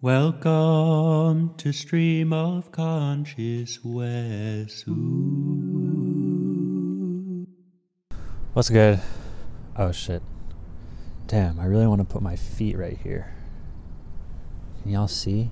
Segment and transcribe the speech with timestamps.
[0.00, 4.84] Welcome to Stream of Conscious Wes.
[8.54, 9.02] What's good?
[9.76, 10.22] Oh shit.
[11.26, 13.34] Damn, I really want to put my feet right here.
[14.80, 15.50] Can y'all see?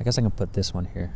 [0.00, 1.14] I guess I can put this one here.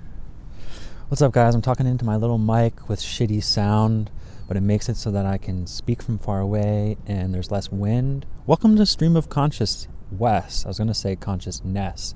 [1.09, 1.57] What's up, guys?
[1.57, 4.13] I'm talking into my little mic with shitty sound,
[4.49, 7.71] but it makes it so that I can speak from far away and there's less
[7.71, 8.27] wind.
[8.47, 10.65] Welcome to Stream of Conscious Wes.
[10.65, 12.15] I was going to say consciousness.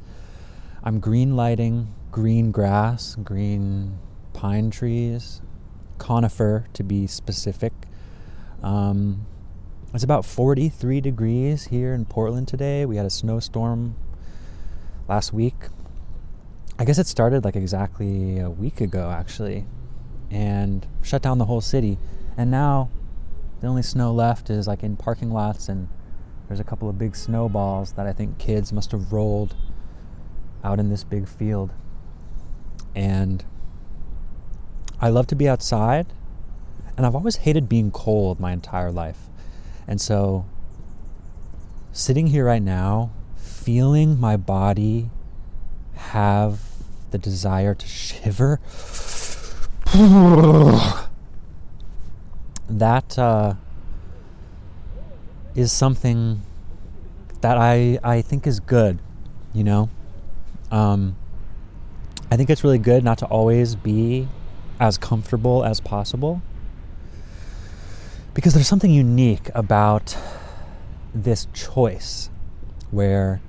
[0.82, 3.98] I'm green lighting green grass, green
[4.34, 5.40] pine trees,
[5.98, 7.72] conifer to be specific.
[8.62, 9.26] Um,
[9.92, 12.84] it's about 43 degrees here in Portland today.
[12.84, 13.96] We had a snowstorm
[15.08, 15.54] last week.
[16.78, 19.66] I guess it started like exactly a week ago, actually,
[20.30, 21.98] and shut down the whole city.
[22.36, 22.90] And now
[23.60, 25.88] the only snow left is like in parking lots, and
[26.48, 29.54] there's a couple of big snowballs that I think kids must have rolled
[30.64, 31.72] out in this big field.
[32.94, 33.44] And
[35.00, 36.12] I love to be outside,
[36.96, 39.28] and I've always hated being cold my entire life.
[39.86, 40.46] And so,
[41.92, 45.10] sitting here right now, feeling my body
[45.94, 46.60] have
[47.10, 48.60] the desire to shiver,
[52.78, 53.54] that uh,
[55.54, 56.42] is something
[57.40, 58.98] that I, I think is good,
[59.52, 59.90] you know?
[60.70, 61.16] Um,
[62.30, 64.28] I think it's really good not to always be
[64.80, 66.42] as comfortable as possible
[68.34, 70.16] because there's something unique about
[71.14, 72.30] this choice
[72.90, 73.40] where,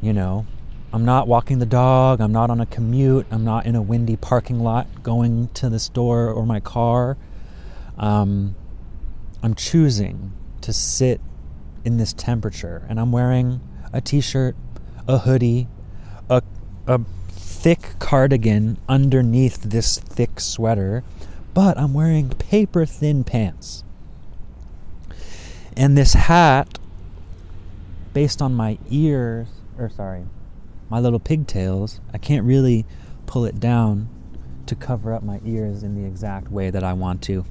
[0.00, 0.46] you know,
[0.92, 4.16] I'm not walking the dog, I'm not on a commute, I'm not in a windy
[4.16, 7.16] parking lot going to the store or my car.
[7.98, 8.54] Um,
[9.42, 11.20] I'm choosing to sit
[11.84, 13.60] in this temperature and I'm wearing
[13.92, 14.56] a t shirt,
[15.06, 15.68] a hoodie,
[16.28, 16.42] a,
[16.86, 21.02] a thick cardigan underneath this thick sweater,
[21.54, 23.84] but I'm wearing paper thin pants.
[25.76, 26.78] And this hat,
[28.12, 30.24] based on my ears, or sorry,
[30.88, 32.84] my little pigtails, I can't really
[33.26, 34.08] pull it down
[34.66, 37.44] to cover up my ears in the exact way that I want to.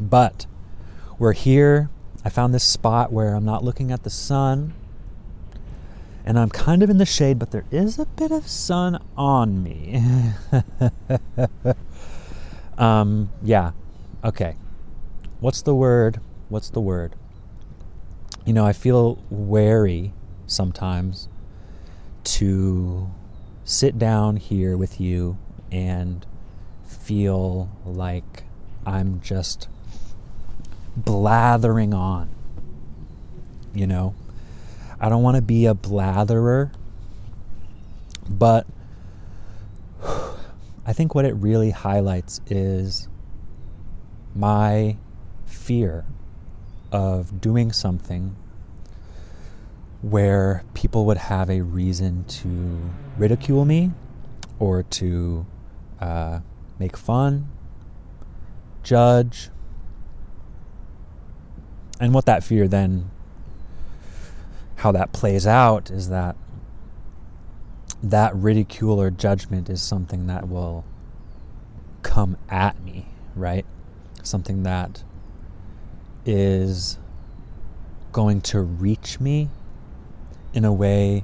[0.00, 0.46] But
[1.18, 1.90] we're here.
[2.24, 4.74] I found this spot where I'm not looking at the sun
[6.24, 9.62] and I'm kind of in the shade, but there is a bit of sun on
[9.62, 10.00] me.
[12.78, 13.72] um, yeah.
[14.22, 14.56] Okay.
[15.40, 16.20] What's the word?
[16.48, 17.16] What's the word?
[18.44, 20.12] You know, I feel wary
[20.46, 21.28] sometimes
[22.24, 23.10] to
[23.64, 25.38] sit down here with you
[25.72, 26.24] and
[26.84, 28.44] feel like
[28.86, 29.68] I'm just
[30.96, 32.28] blathering on.
[33.74, 34.14] You know,
[35.00, 36.72] I don't want to be a blatherer,
[38.28, 38.66] but
[40.84, 43.08] I think what it really highlights is
[44.34, 44.96] my
[45.46, 46.04] fear
[46.90, 48.36] of doing something
[50.02, 53.92] where people would have a reason to ridicule me
[54.58, 55.46] or to
[56.00, 56.40] uh,
[56.78, 57.48] make fun,
[58.82, 59.50] judge.
[62.02, 63.08] And what that fear then,
[64.74, 66.34] how that plays out is that
[68.02, 70.84] that ridicule or judgment is something that will
[72.02, 73.64] come at me, right?
[74.24, 75.04] Something that
[76.26, 76.98] is
[78.10, 79.48] going to reach me
[80.52, 81.22] in a way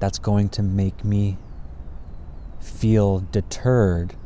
[0.00, 1.38] that's going to make me
[2.58, 4.16] feel deterred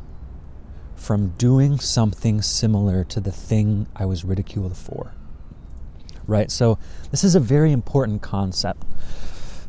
[0.95, 5.13] from doing something similar to the thing I was ridiculed for.
[6.27, 6.51] Right?
[6.51, 6.77] So,
[7.11, 8.83] this is a very important concept.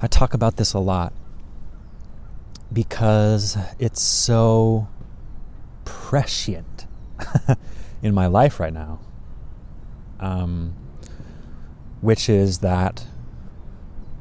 [0.00, 1.12] I talk about this a lot
[2.72, 4.88] because it's so
[5.84, 6.86] prescient
[8.02, 9.00] in my life right now
[10.22, 10.72] um,
[12.00, 13.04] which is that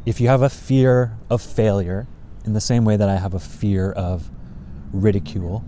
[0.05, 2.07] if you have a fear of failure,
[2.43, 4.29] in the same way that I have a fear of
[4.91, 5.63] ridicule,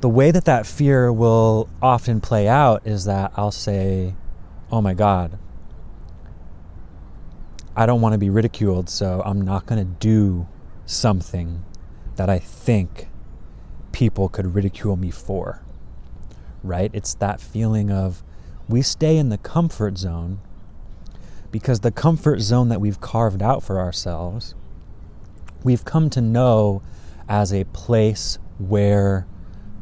[0.00, 4.14] the way that that fear will often play out is that I'll say,
[4.70, 5.38] Oh my God,
[7.74, 10.46] I don't want to be ridiculed, so I'm not going to do
[10.84, 11.64] something
[12.16, 13.08] that I think
[13.92, 15.62] people could ridicule me for.
[16.62, 16.90] Right?
[16.92, 18.22] It's that feeling of
[18.68, 20.40] we stay in the comfort zone
[21.50, 24.54] because the comfort zone that we've carved out for ourselves,
[25.64, 26.82] we've come to know
[27.26, 29.26] as a place where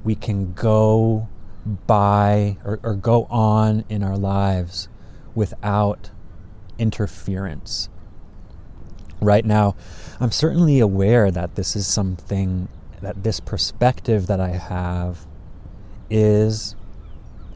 [0.04, 1.28] we can go
[1.66, 4.88] by or, or go on in our lives
[5.34, 6.10] without
[6.78, 7.88] interference.
[9.20, 9.74] Right now,
[10.20, 12.68] I'm certainly aware that this is something
[13.00, 15.26] that this perspective that I have
[16.08, 16.76] is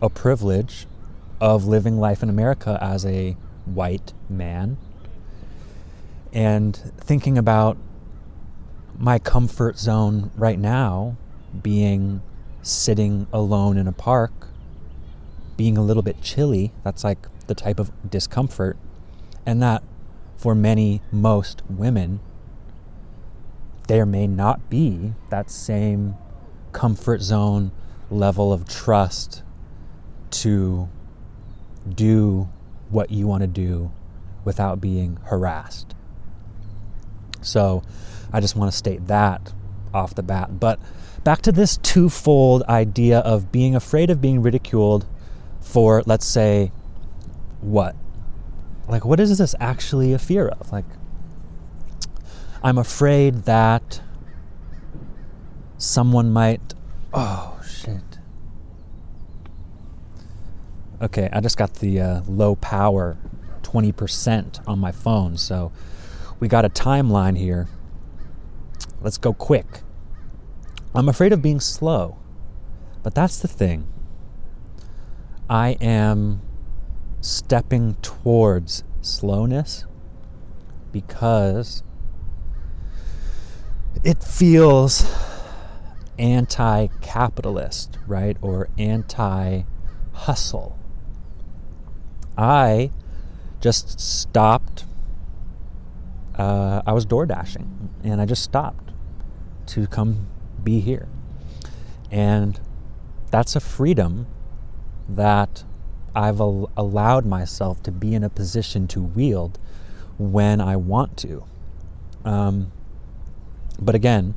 [0.02, 0.86] a privilege
[1.40, 4.76] of living life in America as a white man
[6.32, 7.76] and thinking about
[8.98, 11.16] my comfort zone right now
[11.62, 12.22] being
[12.62, 14.48] sitting alone in a park,
[15.56, 16.72] being a little bit chilly.
[16.84, 18.76] That's like the type of discomfort.
[19.46, 19.82] And that
[20.36, 22.20] for many, most women,
[23.88, 26.14] there may not be that same
[26.72, 27.72] comfort zone
[28.10, 29.42] level of trust
[30.30, 30.88] to
[31.88, 32.48] do
[32.88, 33.90] what you want to do
[34.44, 35.94] without being harassed.
[37.42, 37.82] So
[38.32, 39.52] I just want to state that
[39.92, 40.60] off the bat.
[40.60, 40.78] But
[41.24, 45.06] back to this twofold idea of being afraid of being ridiculed
[45.60, 46.72] for, let's say,
[47.60, 47.94] what?
[48.88, 50.72] Like, what is this actually a fear of?
[50.72, 50.86] Like,
[52.62, 54.00] I'm afraid that
[55.78, 56.74] someone might.
[57.12, 58.18] Oh, shit.
[61.00, 63.16] Okay, I just got the uh, low power
[63.62, 65.72] 20% on my phone, so
[66.38, 67.68] we got a timeline here.
[69.00, 69.80] Let's go quick.
[70.94, 72.18] I'm afraid of being slow,
[73.02, 73.86] but that's the thing.
[75.48, 76.42] I am
[77.20, 79.84] stepping towards slowness
[80.92, 81.82] because
[84.02, 85.06] it feels
[86.18, 88.36] anti capitalist, right?
[88.40, 89.62] Or anti
[90.12, 90.78] hustle.
[92.36, 92.90] I
[93.60, 94.84] just stopped.
[96.36, 98.92] Uh, I was door dashing and I just stopped
[99.66, 100.26] to come
[100.64, 101.08] be here.
[102.10, 102.60] And
[103.30, 104.26] that's a freedom
[105.08, 105.64] that
[106.14, 109.58] I've al- allowed myself to be in a position to wield
[110.18, 111.44] when I want to.
[112.24, 112.72] Um,
[113.80, 114.34] but again,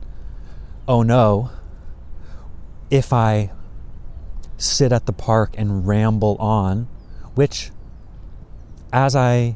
[0.88, 1.52] oh no,
[2.90, 3.52] if I
[4.58, 6.88] sit at the park and ramble on,
[7.36, 7.72] which
[8.92, 9.56] as I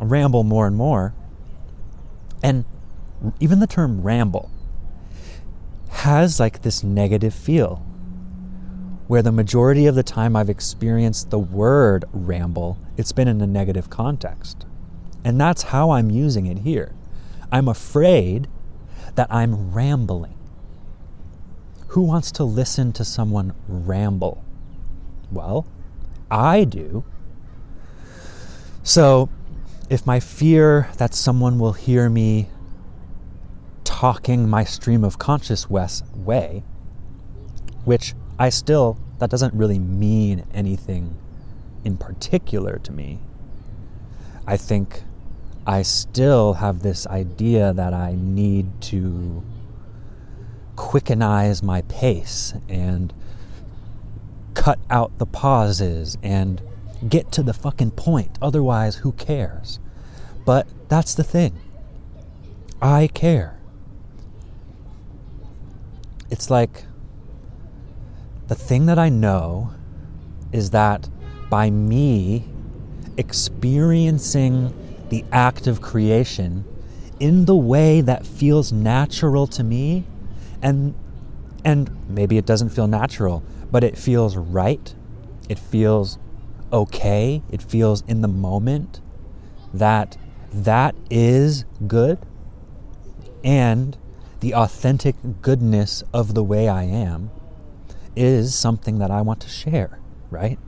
[0.00, 1.14] ramble more and more,
[2.42, 2.64] and
[3.40, 4.50] even the term ramble
[6.06, 7.84] has like this negative feel
[9.08, 13.46] where the majority of the time I've experienced the word ramble, it's been in a
[13.46, 14.66] negative context.
[15.24, 16.94] And that's how I'm using it here.
[17.50, 18.46] I'm afraid
[19.16, 20.38] that I'm rambling.
[21.88, 24.44] Who wants to listen to someone ramble?
[25.32, 25.66] Well,
[26.30, 27.04] I do.
[28.84, 29.28] So,
[29.90, 32.48] if my fear that someone will hear me
[33.96, 36.62] talking my stream of consciousness way,
[37.86, 41.16] which I still, that doesn't really mean anything
[41.82, 43.20] in particular to me.
[44.46, 45.02] I think
[45.66, 49.42] I still have this idea that I need to
[50.74, 53.14] quickenize my pace and
[54.52, 56.60] cut out the pauses and
[57.08, 58.36] get to the fucking point.
[58.42, 59.80] Otherwise, who cares?
[60.44, 61.58] But that's the thing.
[62.82, 63.56] I care.
[66.30, 66.84] It's like
[68.48, 69.72] the thing that I know
[70.52, 71.08] is that
[71.50, 72.44] by me
[73.16, 74.74] experiencing
[75.08, 76.64] the act of creation
[77.18, 80.04] in the way that feels natural to me
[80.60, 80.94] and
[81.64, 84.94] and maybe it doesn't feel natural but it feels right
[85.48, 86.18] it feels
[86.72, 89.00] okay it feels in the moment
[89.72, 90.16] that
[90.52, 92.18] that is good
[93.42, 93.96] and
[94.40, 97.30] the authentic goodness of the way I am
[98.14, 99.98] is something that I want to share,
[100.30, 100.58] right?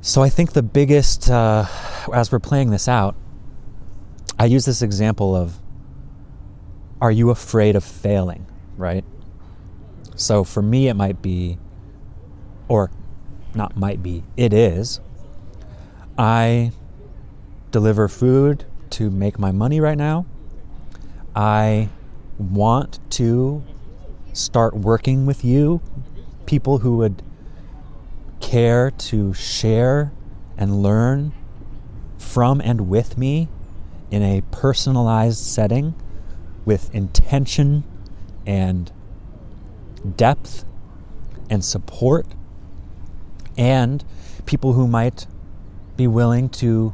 [0.00, 1.66] So I think the biggest, uh,
[2.12, 3.16] as we're playing this out,
[4.38, 5.58] I use this example of
[7.00, 9.04] are you afraid of failing, right?
[10.16, 11.58] So for me, it might be,
[12.68, 12.90] or
[13.54, 15.00] not might be, it is.
[16.16, 16.72] I
[17.70, 20.26] deliver food to make my money right now.
[21.34, 21.88] I
[22.38, 23.62] want to
[24.32, 25.80] start working with you,
[26.46, 27.22] people who would
[28.40, 30.12] care to share
[30.56, 31.32] and learn
[32.18, 33.48] from and with me
[34.10, 35.94] in a personalized setting
[36.64, 37.84] with intention
[38.46, 38.92] and
[40.16, 40.64] depth
[41.48, 42.26] and support,
[43.56, 44.04] and
[44.46, 45.26] people who might
[45.96, 46.92] be willing to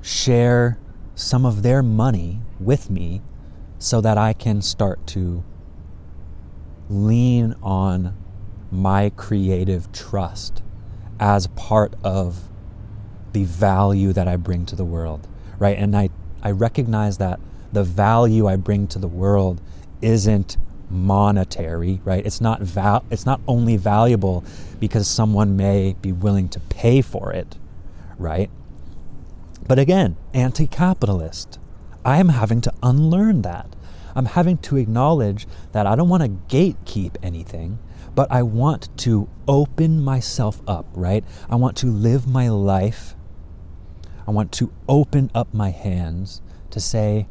[0.00, 0.78] share
[1.14, 3.20] some of their money with me
[3.80, 5.42] so that I can start to
[6.88, 8.14] lean on
[8.70, 10.62] my creative trust
[11.18, 12.48] as part of
[13.32, 15.26] the value that I bring to the world,
[15.58, 15.78] right?
[15.78, 16.10] And I,
[16.42, 17.40] I recognize that
[17.72, 19.60] the value I bring to the world
[20.02, 20.58] isn't
[20.90, 22.24] monetary, right?
[22.26, 24.44] It's not val- it's not only valuable
[24.78, 27.56] because someone may be willing to pay for it,
[28.18, 28.50] right?
[29.66, 31.58] But again, anti-capitalist.
[32.04, 33.74] I am having to unlearn that.
[34.14, 37.78] I'm having to acknowledge that I don't want to gatekeep anything,
[38.14, 41.24] but I want to open myself up, right?
[41.48, 43.14] I want to live my life.
[44.26, 46.40] I want to open up my hands
[46.70, 47.26] to say,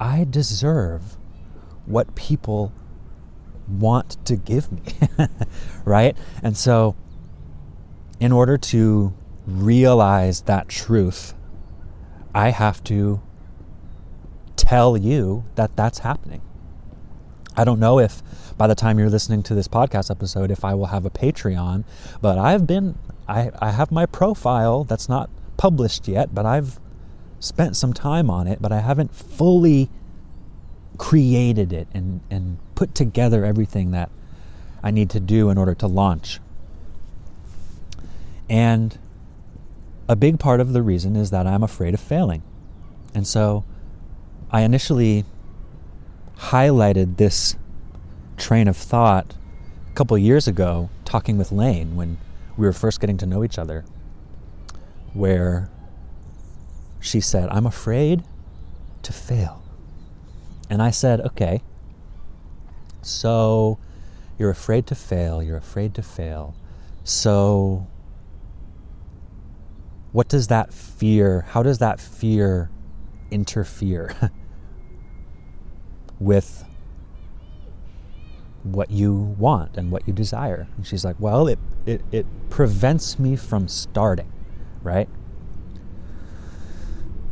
[0.00, 1.16] I deserve
[1.86, 2.72] what people
[3.68, 4.82] want to give me,
[5.84, 6.16] right?
[6.42, 6.96] And so,
[8.20, 9.14] in order to
[9.46, 11.34] realize that truth,
[12.34, 13.20] I have to
[14.56, 16.40] tell you that that's happening.
[17.56, 18.22] I don't know if
[18.56, 21.84] by the time you're listening to this podcast episode, if I will have a Patreon,
[22.20, 26.78] but I've been, I, I have my profile that's not published yet, but I've
[27.40, 29.90] spent some time on it, but I haven't fully
[30.98, 34.10] created it and, and put together everything that
[34.82, 36.40] I need to do in order to launch.
[38.48, 38.98] And
[40.08, 42.42] a big part of the reason is that I'm afraid of failing.
[43.14, 43.64] And so
[44.54, 45.24] I initially
[46.38, 47.56] highlighted this
[48.36, 49.34] train of thought
[49.90, 52.18] a couple years ago talking with Lane when
[52.56, 53.84] we were first getting to know each other,
[55.12, 55.70] where
[57.00, 58.22] she said, I'm afraid
[59.02, 59.60] to fail.
[60.70, 61.60] And I said, okay,
[63.02, 63.80] so
[64.38, 66.54] you're afraid to fail, you're afraid to fail.
[67.02, 67.88] So
[70.12, 72.70] what does that fear, how does that fear
[73.32, 74.14] interfere
[76.24, 76.64] with
[78.62, 80.66] what you want and what you desire?
[80.76, 84.32] And she's like, well, it, it, it prevents me from starting,
[84.82, 85.08] right?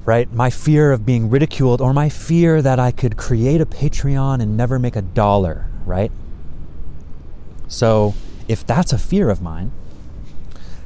[0.04, 0.32] right?
[0.32, 4.56] My fear of being ridiculed or my fear that I could create a Patreon and
[4.56, 6.10] never make a dollar, right?
[7.68, 8.14] So,
[8.48, 9.72] if that's a fear of mine,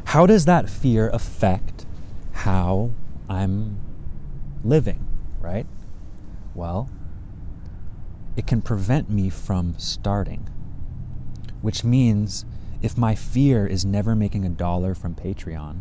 [0.06, 1.84] how does that fear affect
[2.32, 2.92] how
[3.28, 3.80] I'm
[4.62, 5.04] living,
[5.40, 5.66] right?
[6.54, 6.88] Well,
[8.36, 10.48] it can prevent me from starting,
[11.62, 12.44] which means
[12.82, 15.80] if my fear is never making a dollar from Patreon,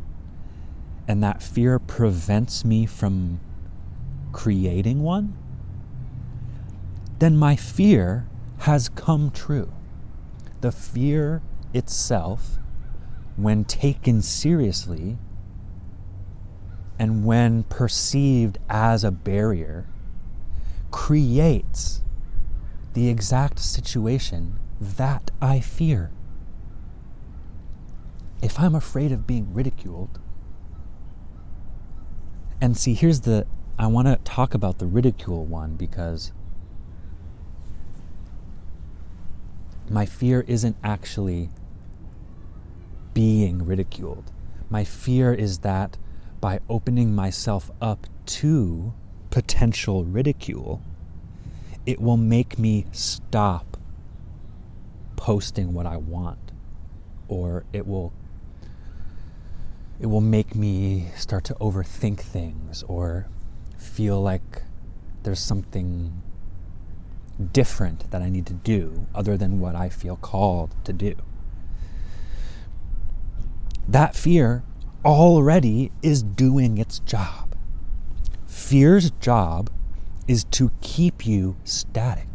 [1.07, 3.39] and that fear prevents me from
[4.31, 5.38] creating one,
[7.19, 8.27] then my fear
[8.59, 9.71] has come true.
[10.62, 11.41] The fear
[11.74, 12.57] itself,
[13.35, 15.17] when taken seriously
[16.97, 19.85] and when perceived as a barrier,
[20.91, 22.01] creates
[22.95, 26.11] the exact situation that I fear.
[28.41, 30.17] If I'm afraid of being ridiculed,
[32.61, 33.45] and see, here's the
[33.77, 36.31] I want to talk about the ridicule one because
[39.89, 41.49] my fear isn't actually
[43.13, 44.31] being ridiculed.
[44.69, 45.97] My fear is that
[46.39, 48.93] by opening myself up to
[49.31, 50.81] potential ridicule,
[51.85, 53.77] it will make me stop
[55.15, 56.51] posting what I want,
[57.27, 58.13] or it will
[59.99, 63.27] it will make me start to overthink things or
[63.77, 64.63] feel like
[65.23, 66.21] there's something
[67.53, 71.15] different that I need to do other than what I feel called to do.
[73.87, 74.63] That fear
[75.05, 77.55] already is doing its job.
[78.45, 79.69] Fear's job
[80.27, 82.27] is to keep you static,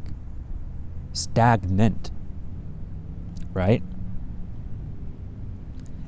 [1.12, 2.10] stagnant,
[3.52, 3.82] right?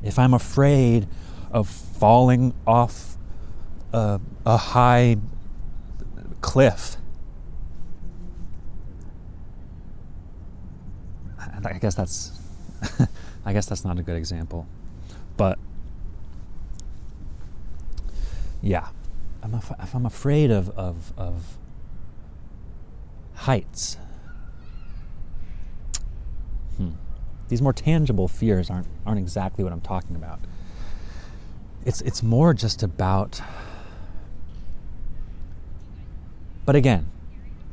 [0.03, 1.07] If I'm afraid
[1.51, 3.17] of falling off
[3.93, 5.17] a, a high
[6.41, 6.97] cliff.
[11.65, 12.41] I guess that's
[13.45, 14.67] I guess that's not a good example.
[15.37, 15.59] But
[18.61, 18.89] yeah,
[19.43, 21.59] I'm af- if I'm afraid of, of, of
[23.42, 23.96] heights,
[26.76, 26.90] hmm.
[27.49, 30.38] these more tangible fears aren't, aren't exactly what I'm talking about.
[31.84, 33.42] It's it's more just about
[36.64, 37.08] but again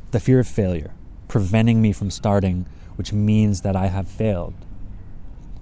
[0.09, 0.95] the fear of failure
[1.27, 4.55] preventing me from starting which means that i have failed.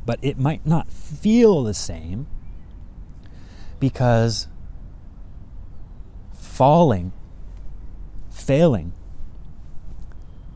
[0.06, 2.28] But it might not feel the same
[3.80, 4.48] because
[6.32, 7.12] falling
[8.32, 8.94] failing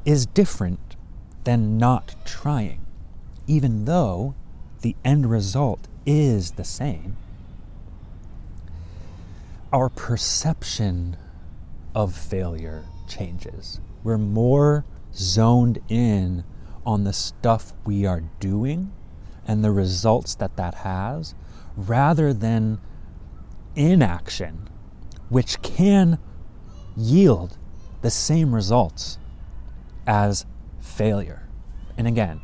[0.05, 0.95] is different
[1.43, 2.85] than not trying
[3.47, 4.35] even though
[4.81, 7.17] the end result is the same
[9.73, 11.15] our perception
[11.95, 13.79] of failure changes.
[14.03, 16.43] We're more zoned in
[16.85, 18.91] on the stuff we are doing
[19.47, 21.35] and the results that that has
[21.75, 22.79] rather than
[23.75, 24.69] inaction,
[25.29, 26.19] which can
[26.97, 27.57] yield
[28.01, 29.17] the same results
[30.07, 30.45] as
[30.79, 31.47] failure.
[31.97, 32.41] And again,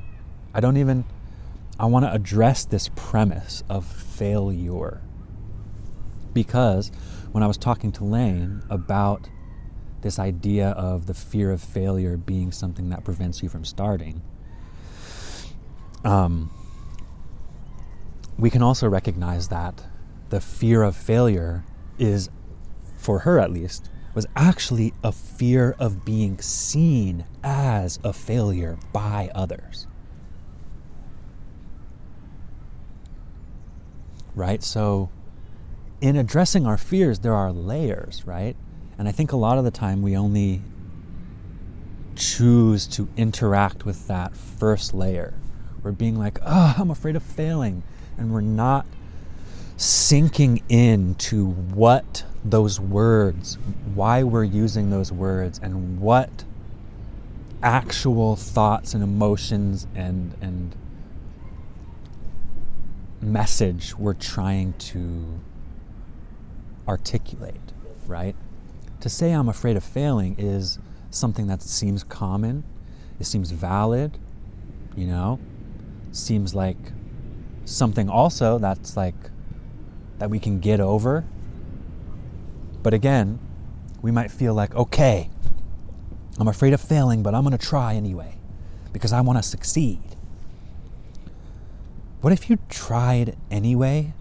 [0.53, 1.05] I don't even,
[1.79, 5.01] I want to address this premise of failure
[6.33, 6.91] because
[7.31, 9.29] when I was talking to Lane about
[10.01, 14.21] this idea of the fear of failure being something that prevents you from starting,
[16.03, 16.51] um,
[18.37, 19.83] we can also recognize that
[20.29, 21.63] the fear of failure
[21.97, 22.29] is,
[22.97, 29.29] for her at least, was actually a fear of being seen as a failure by
[29.35, 29.85] others.
[34.33, 34.63] Right?
[34.63, 35.11] So,
[36.01, 38.55] in addressing our fears, there are layers, right?
[38.97, 40.63] And I think a lot of the time we only
[42.15, 45.35] choose to interact with that first layer.
[45.83, 47.83] We're being like, oh, I'm afraid of failing.
[48.17, 48.87] And we're not
[49.75, 53.57] sinking into what those words,
[53.93, 56.43] why we're using those words, and what
[57.61, 60.75] actual thoughts and emotions and, and
[63.21, 65.39] message we're trying to
[66.87, 67.73] articulate,
[68.05, 68.35] right?
[69.01, 70.79] To say I'm afraid of failing is
[71.09, 72.63] something that seems common,
[73.19, 74.17] it seems valid,
[74.95, 75.39] you know,
[76.11, 76.77] seems like
[77.65, 79.15] something also that's like
[80.19, 81.25] that we can get over.
[82.83, 83.39] But again,
[84.01, 85.29] we might feel like, okay,
[86.39, 88.35] I'm afraid of failing, but I'm going to try anyway
[88.93, 90.01] because I want to succeed.
[92.21, 94.13] What if you tried anyway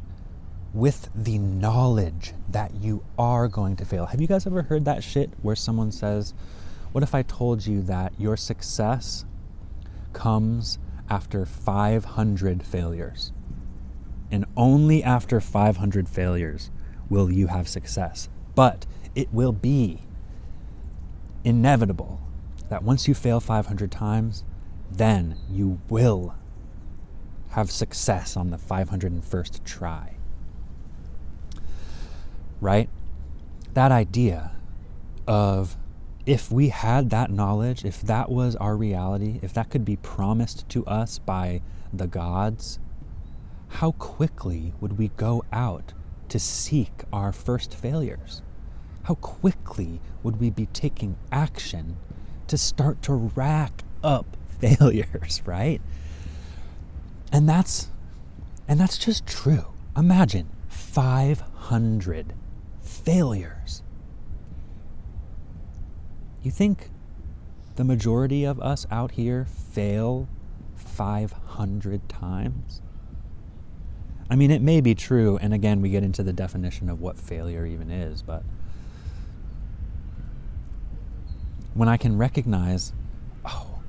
[0.72, 4.06] with the knowledge that you are going to fail?
[4.06, 6.34] Have you guys ever heard that shit where someone says,
[6.92, 9.24] What if I told you that your success
[10.12, 13.32] comes after 500 failures?
[14.30, 16.70] And only after 500 failures
[17.08, 18.28] will you have success.
[18.56, 20.00] But it will be
[21.44, 22.20] inevitable
[22.68, 24.42] that once you fail 500 times,
[24.90, 26.34] then you will
[27.50, 30.16] have success on the 501st try.
[32.60, 32.88] Right?
[33.74, 34.52] That idea
[35.28, 35.76] of
[36.24, 40.68] if we had that knowledge, if that was our reality, if that could be promised
[40.70, 41.60] to us by
[41.92, 42.80] the gods,
[43.68, 45.92] how quickly would we go out
[46.28, 48.42] to seek our first failures?
[49.06, 51.96] How quickly would we be taking action
[52.48, 54.26] to start to rack up
[54.58, 55.80] failures, right?
[57.30, 57.88] And that's
[58.66, 59.66] and that's just true.
[59.96, 62.32] Imagine 500
[62.80, 63.82] failures.
[66.42, 66.90] You think
[67.76, 70.28] the majority of us out here fail
[70.74, 72.82] 500 times?
[74.28, 77.16] I mean, it may be true, and again, we get into the definition of what
[77.16, 78.42] failure even is, but
[81.76, 82.92] when I can recognize,
[83.44, 83.80] oh,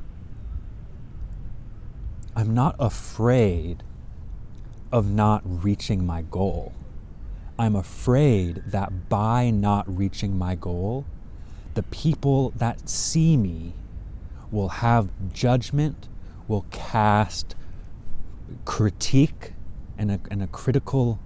[2.36, 3.82] I'm not afraid
[4.92, 6.74] of not reaching my goal.
[7.58, 11.06] I'm afraid that by not reaching my goal,
[11.76, 13.74] the people that see me
[14.52, 16.10] will have judgment,
[16.48, 17.56] will cast
[18.66, 19.54] critique
[19.98, 21.20] and a, and a critical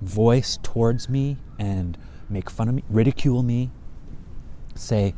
[0.00, 3.70] voice towards me and make fun of me, ridicule me,
[4.74, 5.14] say,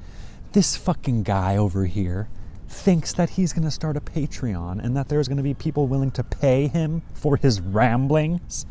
[0.58, 2.28] this fucking guy over here
[2.66, 5.86] thinks that he's going to start a Patreon and that there's going to be people
[5.86, 8.66] willing to pay him for his ramblings.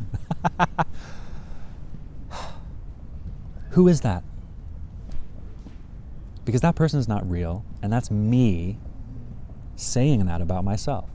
[3.70, 4.22] Who is that?
[6.44, 8.76] Because that person is not real, and that's me
[9.74, 11.08] saying that about myself.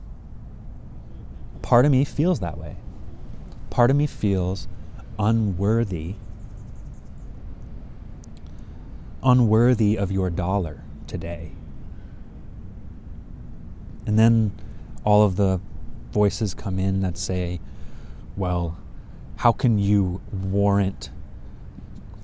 [1.62, 2.78] Part of me feels that way.
[3.70, 4.68] Part of me feels
[5.20, 6.16] unworthy,
[9.24, 11.52] unworthy of your dollar today.
[14.06, 14.54] And then
[15.04, 15.60] all of the
[16.12, 17.60] voices come in that say,
[18.36, 18.78] well,
[19.38, 21.10] how can you warrant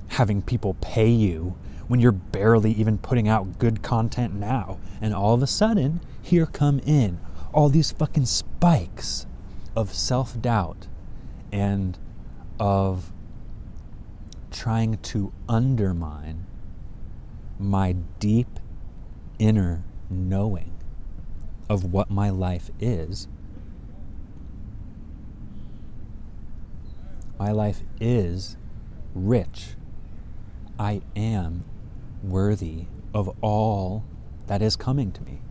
[0.08, 1.56] having people pay you
[1.88, 4.78] when you're barely even putting out good content now?
[5.00, 7.18] And all of a sudden, here come in
[7.52, 9.26] all these fucking spikes
[9.74, 10.86] of self doubt
[11.52, 11.98] and
[12.58, 13.12] of
[14.50, 16.46] trying to undermine
[17.60, 18.58] my deep
[19.38, 20.72] inner knowing
[21.68, 23.28] of what my life is.
[27.38, 28.56] My life is
[29.14, 29.74] rich.
[30.78, 31.64] I am
[32.22, 34.04] worthy of all
[34.46, 35.42] that is coming to me.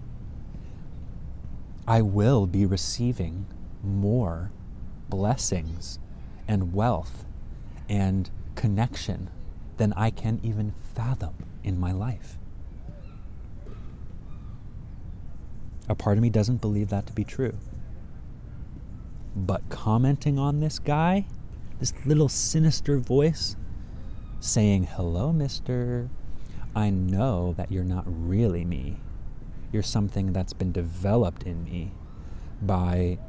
[1.87, 3.45] I will be receiving
[3.83, 4.51] more
[5.09, 5.99] blessings
[6.47, 7.25] and wealth
[7.87, 9.29] and connection
[9.77, 12.37] than I can even fathom in my life.
[15.87, 17.55] A part of me doesn't believe that to be true.
[19.35, 21.27] But commenting on this guy,
[21.79, 23.55] this little sinister voice
[24.39, 26.09] saying, Hello, mister,
[26.75, 28.97] I know that you're not really me.
[29.71, 31.91] You're something that's been developed in me
[32.61, 33.19] by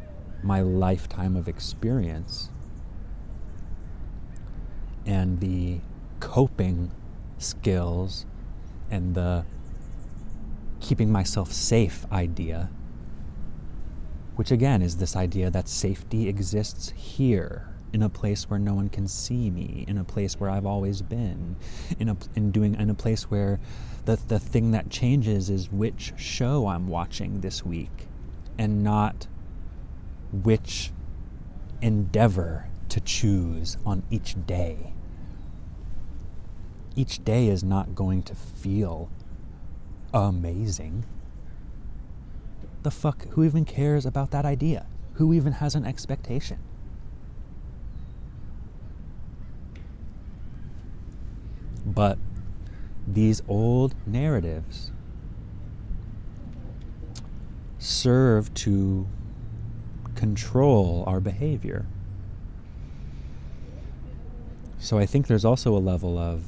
[0.42, 2.50] my lifetime of experience
[5.06, 5.80] and the
[6.18, 6.90] coping
[7.38, 8.26] skills
[8.90, 9.44] and the
[10.80, 12.70] keeping myself safe idea,
[14.36, 18.88] which again is this idea that safety exists here in a place where no one
[18.88, 21.56] can see me, in a place where I've always been,
[21.98, 23.58] in a in doing in a place where
[24.04, 28.08] the the thing that changes is which show I'm watching this week
[28.58, 29.26] and not
[30.32, 30.92] which
[31.82, 34.94] endeavor to choose on each day.
[36.96, 39.08] Each day is not going to feel
[40.12, 41.04] amazing.
[42.82, 44.86] The fuck, who even cares about that idea?
[45.14, 46.58] Who even has an expectation?
[51.84, 52.18] But
[53.06, 54.92] these old narratives
[57.78, 59.06] serve to
[60.14, 61.86] control our behavior.
[64.78, 66.44] So I think there's also a level of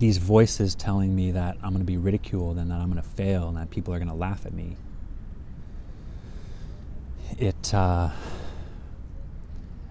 [0.00, 3.08] these voices telling me that I'm going to be ridiculed and that I'm going to
[3.08, 4.76] fail and that people are going to laugh at me.
[7.38, 8.08] It uh,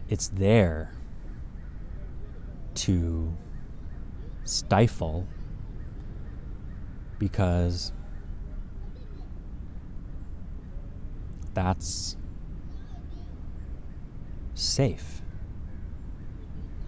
[0.09, 0.91] it's there
[2.73, 3.37] to
[4.45, 5.27] stifle
[7.19, 7.91] because
[11.53, 12.17] that's
[14.55, 15.21] safe.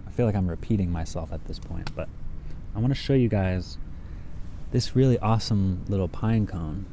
[0.08, 2.08] I feel like I'm repeating myself at this point, but
[2.74, 3.78] I want to show you guys
[4.70, 6.86] this really awesome little pine cone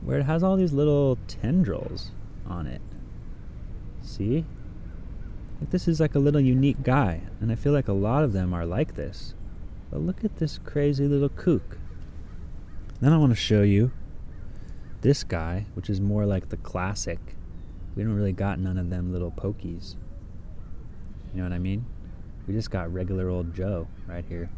[0.00, 2.10] where it has all these little tendrils
[2.46, 2.82] on it.
[4.02, 4.44] See?
[5.70, 8.52] this is like a little unique guy, and I feel like a lot of them
[8.52, 9.34] are like this.
[9.90, 11.78] But look at this crazy little kook.
[13.00, 13.92] Then I want to show you
[15.02, 17.36] this guy, which is more like the classic.
[17.94, 19.96] We don't really got none of them little pokies.
[21.32, 21.84] You know what I mean?
[22.46, 24.50] We just got regular old Joe right here.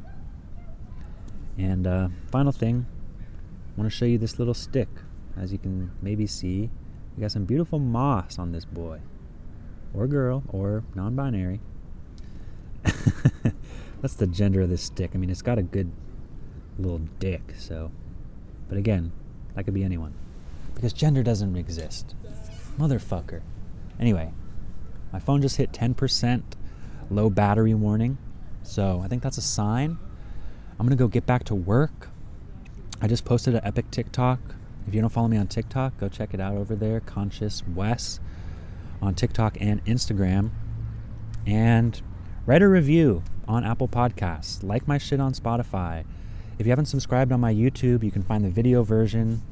[1.58, 2.86] And uh, final thing,
[3.20, 4.88] I want to show you this little stick.
[5.36, 6.70] As you can maybe see,
[7.16, 9.00] we got some beautiful moss on this boy
[9.92, 11.60] or girl or non binary.
[14.02, 15.12] That's the gender of this stick.
[15.14, 15.90] I mean, it's got a good
[16.78, 17.90] little dick, so.
[18.68, 19.12] But again,
[19.54, 20.14] that could be anyone.
[20.74, 22.14] Because gender doesn't exist.
[22.78, 23.42] Motherfucker.
[24.00, 24.32] Anyway,
[25.12, 26.42] my phone just hit 10%
[27.10, 28.18] low battery warning.
[28.62, 29.98] So I think that's a sign.
[30.78, 32.10] I'm to go get back to work.
[33.00, 34.40] I just posted an epic TikTok.
[34.86, 37.00] If you don't follow me on TikTok, go check it out over there.
[37.00, 38.20] Conscious Wes
[39.00, 40.50] on TikTok and Instagram.
[41.46, 42.00] And
[42.46, 44.62] write a review on Apple Podcasts.
[44.62, 46.04] Like my shit on Spotify.
[46.58, 49.42] If you haven't subscribed on my YouTube, you can find the video version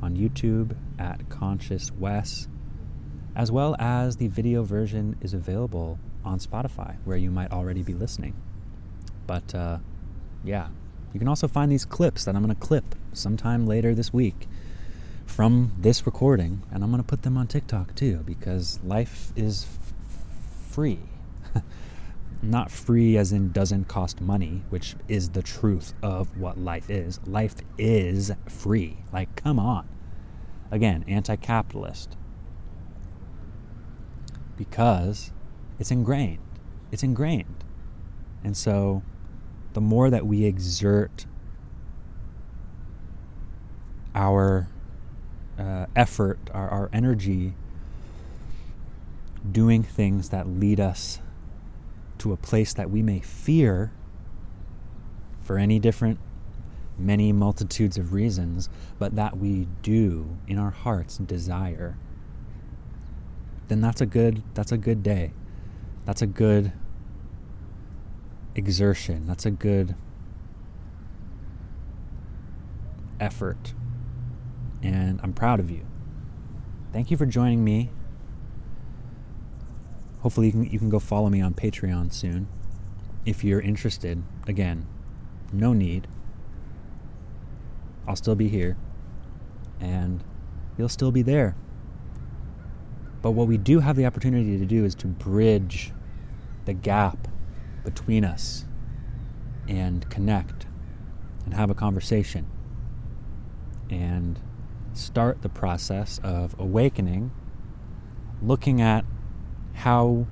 [0.00, 2.46] on YouTube at Conscious Wes,
[3.34, 5.98] as well as the video version is available
[6.28, 8.34] on Spotify, where you might already be listening.
[9.26, 9.78] But uh,
[10.44, 10.68] yeah,
[11.12, 14.46] you can also find these clips that I'm going to clip sometime later this week
[15.26, 19.64] from this recording, and I'm going to put them on TikTok too because life is
[19.64, 21.00] f- free.
[22.42, 27.20] Not free as in doesn't cost money, which is the truth of what life is.
[27.26, 28.98] Life is free.
[29.12, 29.88] Like, come on.
[30.70, 32.16] Again, anti capitalist.
[34.56, 35.32] Because
[35.78, 36.38] it's ingrained.
[36.90, 37.64] It's ingrained.
[38.42, 39.02] And so
[39.72, 41.26] the more that we exert
[44.14, 44.68] our
[45.58, 47.54] uh, effort, our, our energy,
[49.50, 51.20] doing things that lead us
[52.18, 53.92] to a place that we may fear
[55.40, 56.18] for any different,
[56.98, 61.96] many multitudes of reasons, but that we do in our hearts desire,
[63.68, 65.32] then that's a good that's a good day.
[66.08, 66.72] That's a good
[68.54, 69.26] exertion.
[69.26, 69.94] That's a good
[73.20, 73.74] effort
[74.82, 75.84] and I'm proud of you.
[76.94, 77.90] thank you for joining me.
[80.20, 82.48] Hopefully, you can, you can go follow me on Patreon soon.
[83.26, 84.86] If you're interested, again,
[85.52, 86.08] no need.
[88.06, 88.78] I'll still be here,
[89.78, 90.24] and
[90.78, 91.54] you'll still be there.
[93.20, 95.92] But what we do have the opportunity to do is to bridge
[96.68, 97.26] the gap
[97.82, 98.66] between us
[99.66, 100.66] and connect
[101.46, 102.46] and have a conversation
[103.88, 104.38] and
[104.92, 107.32] start the process of awakening,
[108.42, 109.04] looking at
[109.72, 110.26] how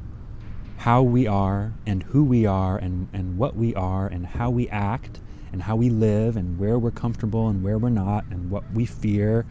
[0.79, 4.69] how we are and who we are and, and what we are and how we
[4.69, 5.21] act
[5.51, 8.85] and how we live and where we're comfortable and where we're not and what we
[8.85, 9.47] fear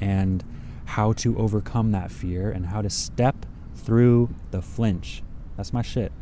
[0.00, 0.42] and
[0.86, 5.22] how to overcome that fear and how to step through the flinch.
[5.56, 6.12] That's my shit.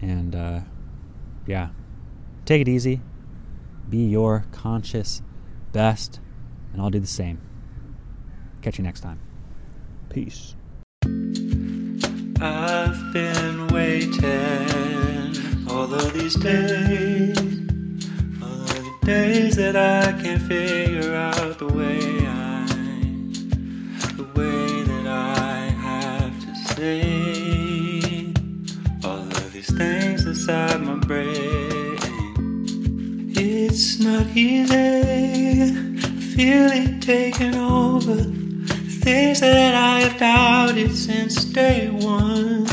[0.00, 0.60] And uh,
[1.46, 1.68] yeah,
[2.44, 3.00] take it easy.
[3.88, 5.22] Be your conscious
[5.72, 6.20] best,
[6.72, 7.40] and I'll do the same.
[8.62, 9.20] Catch you next time.
[10.08, 10.56] Peace.
[12.40, 15.32] I've been waiting
[15.68, 17.38] all of these days,
[18.42, 22.66] all of the days that I can't figure out the way I,
[24.16, 24.81] the way I
[29.04, 31.96] all of these things inside my brain.
[33.36, 35.72] It's not easy,
[36.34, 38.16] feel it taking over.
[39.04, 42.64] Things that I have doubted since day one.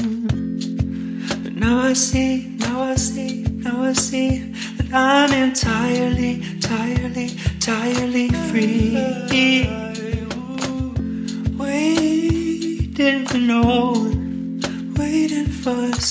[1.44, 8.30] But now I see, now I see, now I see that I'm entirely, entirely, entirely
[8.50, 9.79] free.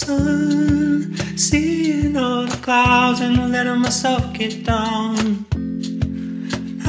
[0.08, 1.14] Sun.
[1.36, 5.14] Seeing all the clouds and letting myself get down.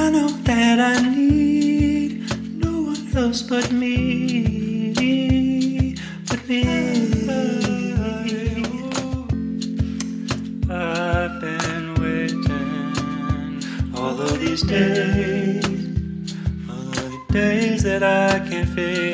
[0.03, 2.11] I know that I need
[2.65, 4.95] no one else but me,
[6.29, 6.63] but me.
[10.69, 10.81] Oh,
[11.21, 12.71] I've been waiting
[13.97, 15.65] all of these days,
[16.69, 19.08] all of the days that I can't figure